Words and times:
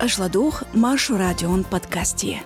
Ашладух 0.00 0.62
Машу 0.72 1.18
радион 1.18 1.62
подкасте. 1.62 2.42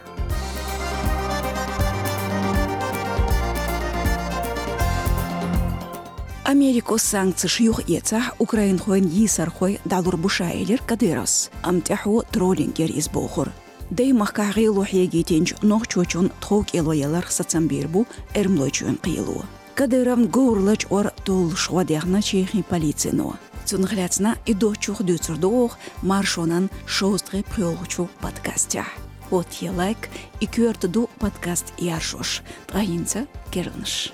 Америко 6.42 6.98
санкций 6.98 7.48
шюх 7.48 7.88
ецах 7.88 8.34
Украин 8.40 8.80
хойн 8.80 9.06
йисар 9.06 9.50
хой 9.50 9.78
далур 9.84 10.16
бушайлер 10.16 10.82
кадырос. 10.82 11.52
Амтяху 11.62 12.24
троллингер 12.32 12.90
из 12.90 13.08
бохур. 13.08 13.52
Дэй 13.88 14.10
махкағи 14.12 14.66
лохьеги 14.66 15.22
тенч 15.22 15.54
нох 15.62 15.86
чочун 15.86 16.32
тхок 16.40 16.74
элоялар 16.74 17.26
сацамбирбу 17.30 18.08
эрмлойчуен 18.34 18.98
қиылу. 19.00 19.44
Кадырам 19.76 20.26
гоурлач 20.26 20.86
ор 20.90 21.12
тол 21.24 21.54
швадяхна 21.54 22.20
чехи 22.20 22.62
полицину. 22.62 23.36
Цунгляцна 23.64 24.36
и 24.46 24.52
дочух 24.52 25.02
дюцердох 25.02 25.78
маршонан 26.02 26.70
шостре 26.86 27.42
прёлчу 27.42 28.10
подкастя. 28.20 28.84
Вот 29.30 29.48
я 29.60 29.72
лайк 29.72 30.10
и 30.40 30.46
кюртду 30.46 31.08
подкаст 31.18 31.72
яршош. 31.78 32.42
Траинца 32.66 33.26
керныш. 33.50 34.12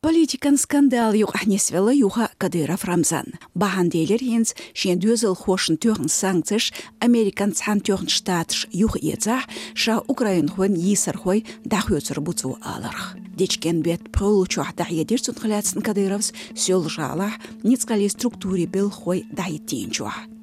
Политикан 0.00 0.58
скандал 0.58 1.12
юг 1.12 1.34
ахнесвела 1.34 1.92
юха 1.92 2.30
Кадыров 2.36 2.84
Рамзан 2.84 3.38
бағандейлер 3.54 4.22
енз 4.22 4.54
шен 4.74 5.00
дөзіл 5.02 5.36
хошын 5.38 5.78
төғін 5.80 6.10
санкциш 6.10 6.70
американ 7.04 7.54
цан 7.54 7.80
төғін 7.84 8.10
штатыш 8.10 8.66
юх 8.74 8.98
еца 9.00 9.40
ша 9.74 10.00
украин 10.08 10.48
хуэн 10.50 10.74
есір 10.74 11.18
хой 11.18 11.44
дақ 11.64 11.94
өзір 11.98 12.20
бұцу 12.24 12.56
алырх. 12.60 13.14
Дечкен 13.34 13.82
бет 13.82 14.12
пөл 14.14 14.46
чуахта 14.46 14.86
едер 14.90 15.22
сүн 15.22 15.38
қылатсын 15.38 15.82
кадыровс 15.82 16.32
сөл 16.54 16.86
жала 16.90 17.32
нецкали 17.62 18.06
структуре 18.08 18.66
біл 18.66 18.90
хой 18.90 19.24
дайы 19.30 19.58
тейін. 19.58 19.94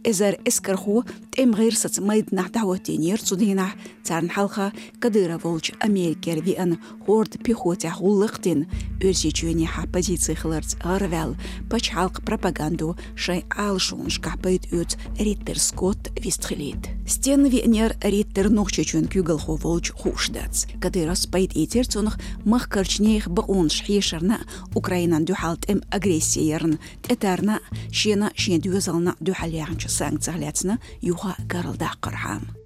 Әзір 0.02 0.39
әскір 0.50 0.78
ху 0.82 1.02
тем 1.36 1.54
ғырсыц 1.54 2.00
мәйдінақ 2.02 2.50
дауы 2.56 2.80
тейін 2.82 3.06
ерцудына 3.14 3.67
царнхалха 4.04 4.72
кадыроволч 5.00 5.72
америкер 5.80 6.42
виан 6.42 6.80
хорд 7.06 7.44
пехотя 7.44 7.92
хуллыхтин. 7.92 8.68
Өрсечуене 9.02 9.68
хаппозиции 9.68 10.34
хлырц 10.34 10.76
ырвел 10.84 11.36
пачхалк 11.70 12.24
пропаганду 12.24 12.98
шай 13.16 13.46
алшун 13.50 14.10
капыт 14.22 14.72
үц 14.72 14.96
риттер 15.20 15.60
скотт 15.60 16.12
вистхлит 16.20 16.90
стен 17.08 17.46
венер 17.46 17.96
риттер 18.02 18.50
нохчечун 18.50 19.06
кюгалхо 19.08 19.56
волч 19.56 19.92
хушдац. 19.92 20.66
Кадырос 20.82 21.28
пайт 21.28 21.52
итерцунх 21.56 22.18
мах 22.46 22.70
карчнеих 22.70 23.28
баун 23.28 23.70
хешарна 23.70 24.40
украинан 24.74 25.26
дюхалт 25.26 25.70
эм 25.70 25.82
агрессиерн. 25.92 26.80
Тетарна 27.02 27.60
шена 27.92 28.32
шен 28.36 28.62
дюзална 28.62 29.16
дюхалянчы 29.20 29.90
санкциялятсна 29.90 30.80
юха 31.02 31.36
қырхам 31.50 32.61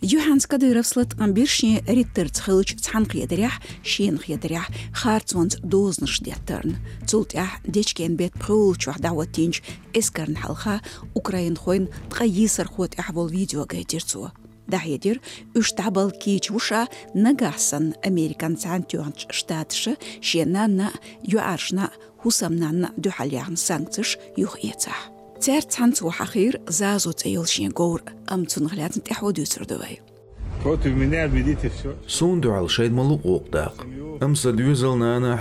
Юханс 0.00 0.46
Кадыров 0.46 0.86
слыт 0.86 1.18
амбиршне 1.18 1.82
риттер 1.84 2.30
цхылыч 2.30 2.76
цхан 2.78 3.04
қиядырях, 3.10 3.58
шен 3.82 4.14
қиядырях, 4.22 4.70
харцонц 4.94 5.56
дозныш 5.58 6.20
деттерн. 6.20 6.76
Цултях 7.04 7.58
дечкен 7.64 8.14
бет 8.14 8.32
прул 8.34 8.76
чуах 8.76 9.00
дауат 9.00 9.32
тинч, 9.32 9.60
эскарн 9.92 10.36
халха, 10.36 10.82
Украин 11.14 11.56
хойн 11.56 11.88
тқайисар 12.10 12.68
ход 12.68 12.94
ахвол 12.96 13.26
видео 13.26 13.64
гайдерцу. 13.64 14.30
Дахедер 14.68 15.20
үш 15.56 15.72
табал 15.72 16.12
кич 16.12 16.52
уша 16.52 16.86
нагасан 17.12 17.94
американ 18.04 18.56
цантюанч 18.56 19.26
штатшы 19.30 19.96
шенанна 20.20 20.92
юаршна 21.24 21.90
хусамнанна 22.22 22.92
дюхалягн 22.96 23.56
санкциш 23.56 24.18
юх 24.36 24.58
Цер 25.39 25.61
цанц 25.61 26.01
وحخير 26.01 26.61
زازو 26.67 27.11
تيل 27.11 27.47
شين 27.47 27.71
قور 27.71 28.01
أم 28.31 28.43
تنغلاتن 28.43 29.03
تحودو 29.03 29.45
سردوي 29.45 29.99
Вот 30.63 30.85
у 30.85 30.89
меня, 30.89 31.27
видите, 31.27 31.69
все. 31.69 31.93
Сунду 32.07 32.53
алшейд 32.53 32.91
малу 32.91 33.19
оqdaq. 33.35 33.75
Amsa 34.21 34.57
düzel 34.57 34.95
nana 34.95 35.37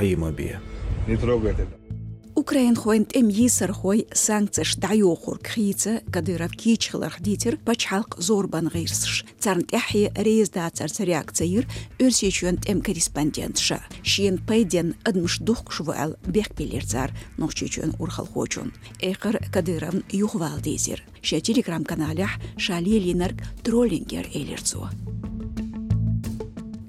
Украин 2.47 2.78
хойнт 2.78 3.13
эм 3.13 3.28
йисар 3.28 3.74
хой 3.74 4.08
санкциш 4.13 4.78
дайохур 4.78 5.38
кхица 5.38 6.00
кадыров 6.13 6.53
кичхлар 6.53 7.12
хдитер 7.12 7.58
бачхалк 7.58 8.16
зорбан 8.18 8.69
гырсш. 8.69 9.25
Царнт 9.38 9.74
яхи 9.74 10.13
рейз 10.16 10.50
да 10.52 10.72
царц 10.72 11.02
реакцияр 11.02 11.66
өрсечуент 12.00 12.62
эм 12.72 12.80
корреспондент 12.80 13.58
ша. 13.58 13.81
Шиен 14.02 14.38
пайден 14.38 14.96
адмыш 15.03 15.40
дух 15.40 15.69
швал 15.69 16.16
бек 16.25 16.56
пилер 16.56 16.85
цар 16.85 17.12
нохчечуен 17.35 17.96
урхал 18.00 18.25
хочун. 18.25 18.72
Эхыр 19.02 19.44
кадыровн 19.52 20.06
юхвал 20.09 20.58
дезер. 20.62 21.03
Ша 21.22 21.41
телеграм 21.41 21.84
каналях 21.84 22.31
шали 22.56 22.97
линарк 22.97 23.44
троллингер 23.62 24.25
элерцу. 24.34 24.88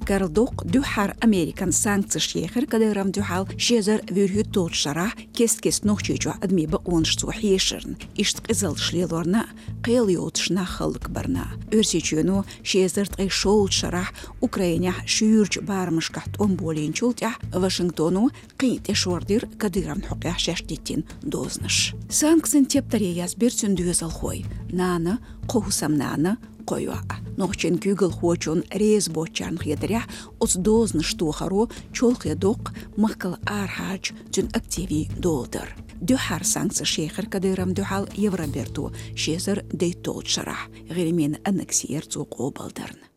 Карлдук 0.09 0.65
дюхар 0.65 1.15
Американ 1.21 1.71
санкций 1.71 2.19
шехер 2.19 2.65
кадерам 2.65 3.13
дюхал 3.13 3.47
шезер 3.59 4.01
вюрхю 4.09 4.43
тот 4.43 4.73
шарах 4.73 5.13
кест 5.35 5.61
кест 5.61 5.85
нохчечу 5.85 6.33
адми 6.41 6.65
ба 6.65 6.81
он 6.87 7.05
шту 7.05 7.31
хешерн. 7.31 7.99
Ишт 8.17 8.41
кызыл 8.41 8.75
шлелорна 8.77 9.45
кыл 9.85 10.09
йотшна 10.09 10.65
халык 10.65 11.11
барна. 11.11 11.49
Өрсечуну 11.71 12.47
шезер 12.63 13.07
тай 13.07 13.29
шоу 13.29 13.69
шарах 13.69 14.15
Украиня 14.41 14.95
шүрч 15.05 15.61
бармыш 15.61 16.09
кахт 16.09 16.41
он 16.41 16.57
болин 16.57 16.95
чултя 16.95 17.35
Вашингтону 17.53 18.31
кыйт 18.57 18.89
эшордир 18.89 19.47
кадерам 19.59 20.01
хукя 20.01 20.35
шештитин 20.39 21.05
дознаш 21.21 21.93
санкцин 22.09 22.65
тептаре 22.65 23.13
язбер 23.13 23.53
сүндүзал 23.53 24.11
хой 24.11 24.47
наны 24.73 25.19
қоусам 25.47 26.01
наны 26.01 26.39
қойуа. 26.69 27.01
Ноқчен 27.41 27.81
күйгіл 27.81 28.13
хуачон 28.13 28.65
рез 28.69 29.09
бочан 29.09 29.57
хедіря, 29.57 30.05
ұс 30.43 30.59
дозны 30.61 31.01
штуғару 31.07 31.69
чолқе 31.97 32.37
доқ 32.37 32.73
мұққыл 33.01 33.39
архач 33.47 34.13
түн 34.35 34.53
активи 34.53 35.07
долдыр. 35.17 35.73
Дюхар 36.01 36.45
санкция 36.45 36.87
шейхер 36.87 37.27
қадырым 37.27 37.73
дюхал 37.75 38.07
евроберту 38.15 38.93
шезір 39.17 39.65
дейтолчара. 39.73 40.57
Ғеремен 40.91 41.41
анексиер 41.45 42.05
цуқу 42.07 42.53
балдырны. 42.53 43.08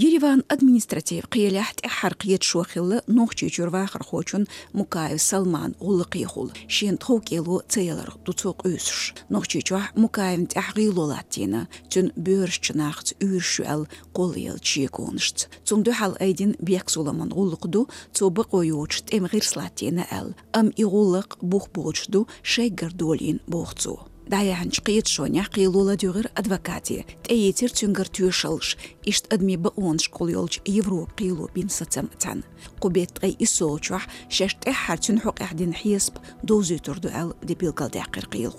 Ереван 0.00 0.40
административ 0.48 1.26
қиеляхт 1.28 1.82
әхарқиет 1.84 2.40
шуахиллы 2.40 3.02
нохчи 3.06 3.50
чурвахар 3.52 4.00
хочун 4.02 4.46
Мукаев 4.72 5.20
Салман 5.20 5.74
улы 5.78 6.06
қиехул. 6.08 6.48
Шен 6.68 6.96
тхокелу 6.96 7.60
цейлар 7.68 8.14
дуцоқ 8.24 8.64
өсіш. 8.64 9.12
Нохчи 9.28 9.60
чуах 9.60 9.92
Мукаев 10.00 10.48
тәхғилолаттина. 10.54 11.66
Түн 11.92 12.14
бөрш 12.16 12.62
чынақт 12.64 13.20
үйіршуәл 13.20 13.84
қол 14.16 14.32
ел 14.40 14.56
чиеконышт. 14.56 15.50
Цумду 15.68 15.92
хал 15.92 16.16
айдин 16.16 16.56
бек 16.64 16.88
суламан 16.88 17.36
улықду 17.36 17.90
цобы 18.16 18.48
қойуочт 18.48 19.12
эм 19.12 19.28
ғирслаттина 19.28 20.08
әл. 20.08 20.32
Ам 20.56 20.72
иғулық 20.80 21.44
бух 21.44 21.68
болчду 21.76 22.24
шейгар 22.40 22.96
долин 22.96 23.44
боқцу 23.44 24.09
даян 24.30 24.70
чқиит 24.70 25.10
шоня 25.10 25.42
қиылула 25.50 25.98
дюғыр 25.98 26.30
адвокати. 26.38 27.02
Тәйетер 27.26 27.74
тюнгір 27.74 28.06
түйешылш 28.14 28.76
ишт 29.02 29.26
адми 29.34 29.58
ба 29.58 29.74
он 29.74 29.98
школ 29.98 30.30
елч 30.30 30.62
европ 30.62 31.10
қиылу 31.18 31.50
бін 31.50 31.66
сацам 31.66 32.06
тан 32.22 32.46
қубетқи 32.78 33.34
исоочуах 33.42 34.06
шаште 34.30 34.70
э 34.70 34.72
харчун 34.72 35.18
хуқ 35.18 35.42
әхдин 35.42 35.74
хиесп 35.74 36.22
дозу 36.46 36.78
түрді 36.78 37.10
әл 37.10 37.34
дебилгал 37.42 37.90
дәқір 37.90 38.30
қиыл 38.30 38.54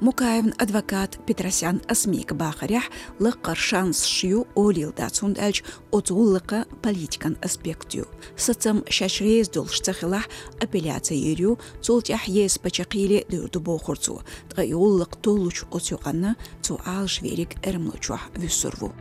Мукаевн 0.00 0.52
адвокат 0.58 1.18
Петросян 1.26 1.80
Асмик 1.88 2.34
Бахарях 2.34 2.84
лыққар 3.18 3.56
шанс 3.56 4.04
шию 4.04 4.46
олил 4.54 4.92
дацунд 4.92 5.38
әлч 5.38 5.64
отуллықы 5.90 6.66
политикан 6.84 7.38
аспектю. 7.40 8.04
Сыцым 8.36 8.84
шашрез 8.90 9.48
дол 9.48 9.68
штахилах 9.68 10.28
апелляция 10.60 11.16
ерю 11.16 11.58
цултях 11.80 12.28
ес 12.28 12.58
пачақиле 12.58 13.24
дырду 13.30 13.60
бохурцу. 13.60 14.20
Тғайуллық 14.52 15.16
толуч 15.24 15.64
отюғанна 15.72 16.36
цу 16.60 16.76
алш 16.84 17.22
верик 17.22 17.56
әрмлучуах 17.64 18.28
вюссурву. 18.36 18.92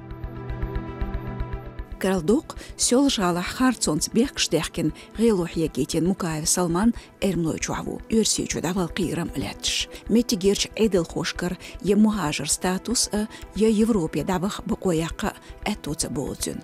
Каралдук 2.00 2.56
сел 2.78 3.10
жала 3.10 3.42
харцонц 3.42 4.10
бек 4.10 4.40
штехкен 4.40 4.94
гейлухия 5.18 5.68
кетен 5.68 6.08
Мукаев 6.08 6.48
Салман 6.48 6.94
эрмлой 7.22 7.60
чуаву. 7.60 8.02
Өрси 8.10 8.48
чудавал 8.48 8.88
қирам 8.88 9.32
лятш. 9.36 9.88
Метигерч 10.10 10.68
эдел 10.76 11.06
хошкар 11.06 11.58
мухажыр 11.82 12.50
статус 12.50 13.10
э 13.12 13.28
е 13.56 13.70
Европе 13.70 14.24
давах 14.24 14.62
бақояққа 14.66 15.34
әтуцы 15.64 16.10
болцун. 16.10 16.62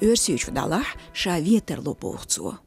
Өрси 0.00 0.36
чудалах 0.36 0.86
ша 1.12 1.38
ветерлу 1.38 1.94
болцу. 1.94 2.58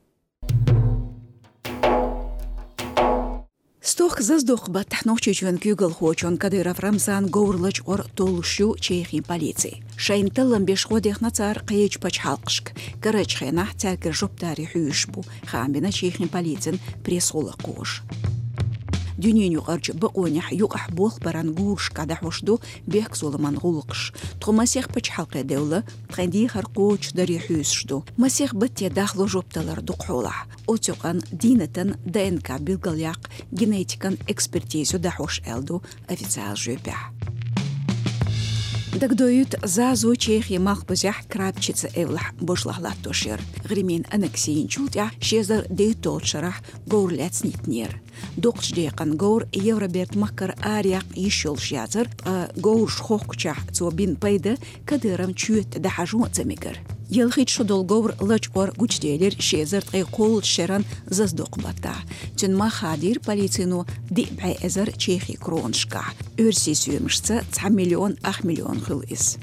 Заздох 3.97 4.69
ба 4.69 4.83
тахнохчичун 4.83 5.57
кюгл 5.57 5.91
хочон 5.91 6.35
Кадыров 6.37 6.79
Рамзан 6.79 7.27
гоурлач 7.27 7.81
ор 7.85 8.01
толушу 8.15 8.75
чехи 8.77 9.21
полиции. 9.21 9.83
Шайн 9.95 10.27
таллам 10.35 10.65
беш 10.65 10.83
ходех 10.85 11.21
нацар 11.21 11.63
қейч 11.69 11.99
пач 12.03 12.19
халқшк. 12.19 12.65
Карач 13.03 13.37
хена 13.37 13.67
церкер 13.77 14.13
жоптари 14.13 14.65
хюшбу. 14.65 15.23
Хамбина 15.45 15.91
чехи 15.93 16.25
полицин 16.27 16.79
пресола 17.05 17.53
кош 17.65 18.03
дүйнөнү 19.17 19.61
карчы 19.65 19.93
быкуаня 19.93 20.43
баран 20.51 20.75
ахбох 20.75 21.19
барангуш 21.19 21.89
кадахошду 21.91 22.59
бех 22.85 23.15
соломан 23.15 23.55
ғулықш. 23.57 24.13
ту 24.39 24.51
масех 24.51 24.89
пач 24.89 25.09
халка 25.09 25.43
деула 25.43 25.83
тханди 26.09 26.47
харкуч 26.47 27.13
дари 27.13 27.39
хюсшду 27.39 28.03
масех 28.17 28.53
бітте 28.53 28.89
дахло 28.89 29.27
жопталар 29.27 29.81
дукхула 29.81 30.33
отюкан 30.67 31.21
динетін 31.31 31.95
днк 32.05 32.59
билгаляк 32.59 33.29
генетикан 33.51 34.17
экспертизу 34.27 34.99
дахош 34.99 35.41
элду 35.45 35.83
официал 36.07 36.55
жөпе. 36.55 36.95
Дагдоют 38.95 39.55
зазу 39.61 40.15
чехи 40.15 40.57
мах 40.57 40.85
бузях 40.85 41.27
крапчица 41.27 41.89
эвлах 41.95 42.33
бушлахлат 42.39 42.95
тошер. 43.03 43.41
Гримин 43.65 44.05
анаксиин 44.09 44.69
чултя 44.69 45.11
шезар 45.19 45.65
дейтолшарах 45.69 46.61
гоурлец 46.87 47.43
нитнер. 47.43 48.01
Доқч 48.37 48.71
дейқан 48.73 49.17
гоур 49.17 49.47
Евроберт 49.51 50.15
махкар 50.15 50.55
арияқ 50.61 51.03
ишол 51.13 51.57
шязар 51.57 52.07
гоур 52.55 52.89
шхохкчах 52.89 53.57
цобин 53.73 54.15
пайда 54.15 54.55
кадырам 54.85 55.33
чует 55.33 55.69
да 55.81 55.89
хажу 55.89 56.25
цемигер. 56.31 56.79
Елхит 57.09 57.49
шодол 57.49 57.83
говор 57.83 58.15
лачкор 58.19 58.73
гучделер 58.75 59.33
шезерт 59.39 59.91
гай 59.91 60.01
қол 60.01 60.41
шеран 60.41 60.85
заздоқ 61.05 61.61
бата. 61.61 61.93
Чын 62.35 62.55
махадир 62.57 63.19
полицину 63.19 63.85
дибай 64.09 64.57
эзер 64.61 64.91
чехи 64.97 65.37
кроншка. 65.37 66.01
Өрси 66.37 66.73
сүймішці 66.73 67.43
10 67.53 67.69
миллион 67.69 68.17
8 68.23 68.43
миллион 68.43 68.81
хыл 68.81 69.03
ис. 69.07 69.37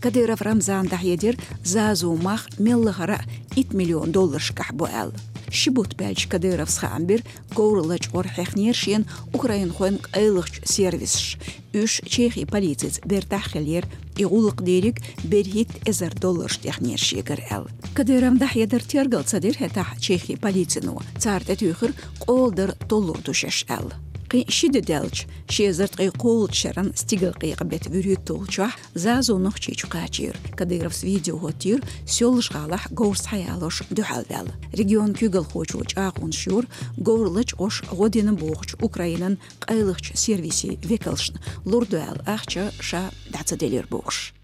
Кадыров 0.00 0.40
Рамзан 0.40 0.86
дахедер 0.86 1.36
зазу 1.64 2.14
мах 2.14 2.46
меллахара 2.60 3.20
1 3.56 3.76
миллион 3.76 4.12
доллар 4.12 4.40
шках 4.40 4.72
буэл. 4.72 5.12
Шибут 5.50 5.96
бәлч 5.96 6.28
Кадыров 6.28 6.70
схамбир 6.70 7.24
гоурлач 7.54 8.08
ор 8.12 8.28
хехнершен 8.28 9.04
Украин 9.32 9.72
хуэн 9.72 9.98
қайлыхч 9.98 10.62
сервисш. 10.64 11.38
Үш 11.74 12.02
чехи 12.06 12.44
полицияц 12.44 13.00
бертахелер 13.04 13.84
иғулық 14.16 14.62
дерек 14.64 15.00
берхит 15.24 15.70
эзер 15.88 16.14
доллар 16.14 16.50
жтяхнер 16.52 16.98
шегір 16.98 17.42
әл. 17.50 17.68
Кадырам 17.94 18.38
дахедар 18.38 18.82
тергал 18.82 19.24
цадир 19.24 19.56
хэта 19.56 19.86
чехи 20.00 20.36
полицину. 20.36 21.00
Царты 21.18 21.56
тюхір 21.56 21.94
қолдар 22.24 22.76
доллар 22.88 23.20
душеш 23.22 23.64
әл 23.68 23.92
шиде 24.48 24.80
делч 24.80 25.26
шезыртқи 25.48 26.10
қолчаран 26.22 26.92
стигылқи 26.94 27.56
қабет 27.60 27.84
вүрет 27.92 28.24
толча 28.26 28.70
зазунух 28.94 29.60
чечукачир 29.60 30.36
кадыров 30.58 31.02
видеохотир 31.02 31.82
сёлышғалах 32.06 32.92
горс 32.92 33.26
хаялош 33.26 33.82
дюхалдал 33.90 34.46
регион 34.72 35.12
күгіл 35.14 35.44
хочуч 35.44 35.94
ақун 35.96 36.32
шур 36.32 36.66
горлыч 36.96 37.54
ош 37.58 37.82
годины 37.90 38.32
боғч 38.32 38.76
украинан 38.82 39.38
қайлықч 39.60 40.16
сервиси 40.16 40.78
векалшн. 40.82 41.36
Лурдуал 41.64 42.18
ахча 42.26 42.72
ша 42.80 43.10
дацаделер 43.30 43.86
боғш 43.90 44.35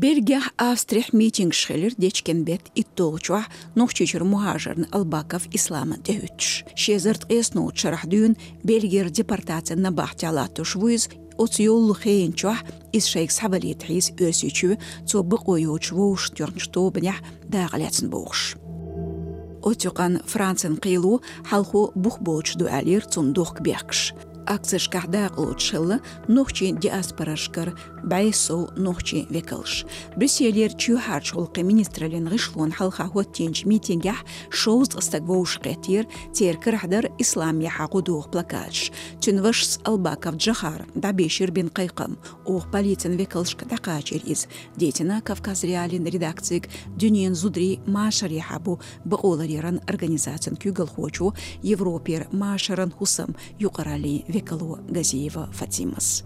Бельгия 0.00 0.40
Австрих 0.56 1.12
митинг 1.12 1.52
шхелер 1.52 1.92
дечкен 1.94 2.42
бет 2.42 2.62
иттоочуа 2.74 3.44
нохчичер 3.74 4.24
мухажерн 4.24 4.86
Албаков 4.90 5.42
ислама 5.52 5.98
дэвич. 5.98 6.64
Шезерт 6.74 7.30
эсно 7.30 7.70
чарахдюн 7.70 8.38
Бельгер 8.62 9.10
депортация 9.10 9.76
на 9.76 9.92
бахтялатуш 9.92 10.76
вуиз 10.76 11.10
оцюл 11.36 11.94
хейнчуа 11.94 12.56
из 12.94 13.04
шейк 13.04 13.30
сабалит 13.30 13.82
хиз 13.82 14.12
өсючу 14.12 14.78
цо 15.06 15.22
быкойоч 15.22 15.92
воуш 15.92 16.30
тёрнчто 16.30 16.88
бнях 16.88 17.16
дагылятсын 17.44 18.08
боуш. 18.08 18.56
Отюкан 19.62 20.22
Францин 20.24 20.76
қилу 20.76 21.20
халху 21.44 21.92
бухбоч 21.94 22.54
дуалир 22.54 23.04
цундух 23.04 23.60
бекш. 23.60 24.14
Акцеш 24.46 24.88
кахдaq 24.88 25.38
лучшылы 25.38 26.00
нухчи 26.28 26.72
диаспорашкар 26.72 27.74
байсо 28.02 28.68
нухчи 28.76 29.26
векалш. 29.30 29.84
Брюсселер 30.16 30.74
чу 30.76 30.98
харчулқы 30.98 31.62
министралин 31.62 32.28
ғишлун 32.28 32.72
халха 32.72 33.06
хоттинч 33.08 33.64
митингях 33.64 34.24
шоуз 34.50 34.96
ыстагвоуш 34.96 35.60
қетир 35.60 36.06
тер 36.32 36.56
кірахдар 36.56 37.10
ислам 37.18 37.60
яха 37.60 37.84
қудуғ 37.84 38.30
плакач. 38.30 38.90
Тюнвашс 39.20 39.80
албакав 39.84 40.36
джахар 40.36 40.86
дабешир 40.94 41.50
бин 41.50 41.68
қайқым 41.68 42.16
оқ 42.46 42.70
полицин 42.70 43.16
векалш 43.16 43.56
катақачир 43.56 44.22
из. 44.24 44.48
Детина 44.76 45.20
Кавказ 45.20 45.64
реалин 45.64 46.06
редакцик 46.06 46.68
дюнен 46.96 47.34
зудри 47.34 47.80
машар 47.86 48.30
яхабу 48.30 48.80
бұғолареран 49.04 49.80
организациян 49.86 50.56
кюгал 50.56 50.86
хочу 50.86 51.34
Европер 51.62 52.28
машаран 52.32 52.90
хусам 52.90 53.36
юқарали 53.58 54.24
Векалу 54.30 54.78
Газиева 54.88 55.48
Фатимас. 55.52 56.22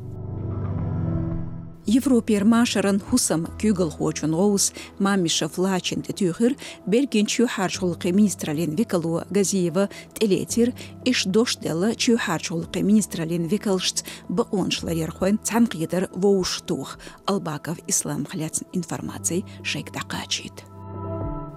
Европер 1.87 2.45
машаран 2.45 3.01
хусам 3.01 3.47
кюгал 3.61 3.91
хочун 3.91 4.33
гоус 4.33 4.73
мамиша 4.99 5.49
флачин 5.49 6.03
тюхер 6.03 6.57
берген 6.87 7.27
чу 7.27 7.47
харчулқы 7.47 8.13
министралин 8.13 8.75
Векалу 8.75 9.23
Газиева 9.31 9.89
телетир 10.15 10.75
иш 11.05 11.25
доштела 11.25 11.95
чу 11.95 12.17
харчулқы 12.17 12.83
министралин 12.83 13.47
Векалшт 13.47 14.05
баоншлар 14.29 14.95
ярхойн 14.95 15.39
цанқидер 15.43 16.11
воуштух 16.15 16.99
Албаков 17.27 17.79
ислам 17.87 18.27
халяцин 18.27 18.67
информацией 18.73 19.45
шейк 19.63 19.93
дақачит. 19.93 20.74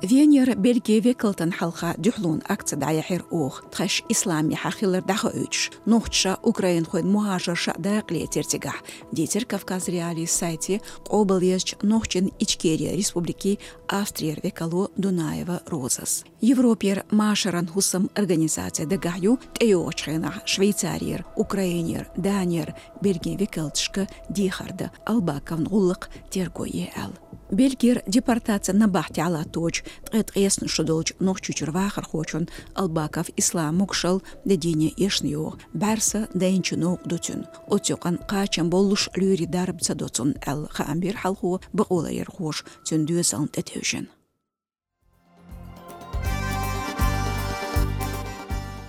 Венер 0.02 0.56
Бельгия 0.56 1.00
векалтан 1.00 1.52
халха 1.52 1.96
дюхлун 1.98 2.44
акция 2.48 2.78
дая 2.78 3.02
хер 3.02 3.26
ох 3.32 3.64
тхаш 3.72 4.04
ислами 4.10 4.54
хахилар 4.54 5.02
даха 5.02 5.30
үч 5.30 5.72
нохча 5.86 6.38
Украин 6.44 6.86
хойн 6.86 7.10
мухажарша 7.10 7.74
даякле 7.80 8.28
тертига 8.28 8.74
дитер 9.12 9.46
Кавказ 9.46 9.88
реали 9.88 10.26
сайте 10.26 10.82
обал 11.10 11.40
езч 11.40 11.76
нохчин 11.82 12.32
Ичкерия 12.40 12.96
республики 12.96 13.60
Австрия 13.90 14.38
векало 14.44 14.90
Дунаева 14.98 15.62
Розас 15.66 16.26
Европер 16.42 17.04
машаран 17.12 17.68
хусам 17.68 18.10
организация 18.16 18.86
дагаю 18.86 19.40
теочхена 19.54 20.42
Швейцариер 20.46 21.26
Украинер 21.36 22.10
Даниер 22.18 22.76
Бельгия 23.02 23.38
векалтшка 23.38 24.08
дихарда 24.30 24.92
албакавн 25.06 25.64
гуллык 25.64 26.10
тергое 26.30 26.92
ал 26.98 27.14
Бельгер 27.52 28.04
депортация 28.08 28.76
на 28.76 28.88
бахте 28.88 29.22
ала 29.24 29.46
точ, 29.46 29.84
тғет 30.04 30.34
ғесн 30.36 30.68
шудолч 30.68 31.14
нох 31.24 31.40
чучур 31.40 31.72
вахар 31.72 32.04
хочун, 32.04 32.50
албакав 32.76 33.30
ислам 33.38 33.78
мукшал 33.80 34.22
дедине 34.44 34.92
ешн 34.98 35.32
йоғ, 35.32 35.56
бәрсі 35.72 36.28
дайынчы 36.36 36.76
ноқ 36.76 37.08
дутюн. 37.08 37.46
Отюқан 37.72 38.20
қачан 38.28 38.68
болуш 38.68 39.08
люри 39.16 39.48
дарып 39.48 39.80
цадоцун 39.80 40.36
әл 40.44 40.68
хаамбир 40.68 41.16
халху 41.24 41.62
бұғола 41.72 42.12
ер 42.12 42.28
хош, 42.28 42.66
тюн 42.84 43.08
дүйесалын 43.08 43.48
тәтеушін. 43.78 44.08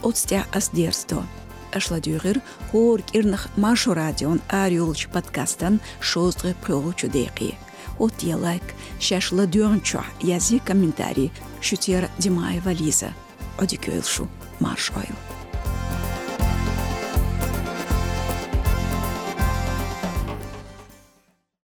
Отстя 0.03 0.47
аздерсто. 0.53 1.25
Ашладюгер 1.73 2.41
хор 2.71 3.03
кирнах 3.03 3.49
машу 3.57 3.95
радион 3.95 4.41
ариолч 4.49 5.09
подкастан 5.09 5.81
шоздры 6.01 6.55
пролучу 6.63 7.09
дейқи. 7.09 7.57
от 7.99 8.23
лайк, 8.23 8.63
шашлы 9.01 9.47
дюрнчо, 9.47 10.05
язи 10.21 10.61
комментарий, 10.61 11.33
шутер 11.61 12.09
Димаева 12.19 12.71
Лиза. 12.71 13.13
Одикюэлшу, 13.59 14.29
марш 14.61 14.93
ойл. 14.95 15.38